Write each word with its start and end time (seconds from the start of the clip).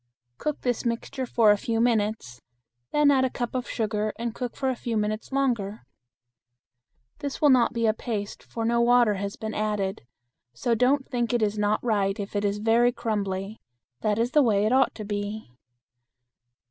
Cook 0.39 0.61
this 0.61 0.83
mixture 0.83 1.27
for 1.27 1.51
a 1.51 1.59
few 1.59 1.79
minutes, 1.79 2.41
then 2.89 3.11
add 3.11 3.23
a 3.23 3.29
cup 3.29 3.53
of 3.53 3.69
sugar 3.69 4.13
and 4.17 4.33
cook 4.33 4.55
for 4.55 4.67
a 4.71 4.75
few 4.75 4.97
minutes 4.97 5.31
longer. 5.31 5.83
This 7.19 7.39
will 7.39 7.51
not 7.51 7.71
be 7.71 7.85
a 7.85 7.93
paste, 7.93 8.41
for 8.41 8.65
no 8.65 8.81
water 8.81 9.13
has 9.13 9.35
been 9.35 9.53
added; 9.53 10.01
so 10.55 10.73
don't 10.73 11.07
think 11.07 11.33
it 11.35 11.43
is 11.43 11.55
not 11.59 11.83
right 11.83 12.19
if 12.19 12.35
it 12.35 12.43
is 12.43 12.57
very 12.57 12.91
crumbly; 12.91 13.61
that 13.99 14.17
is 14.17 14.31
the 14.31 14.41
way 14.41 14.65
it 14.65 14.71
ought 14.71 14.95
to 14.95 15.05
be. 15.05 15.51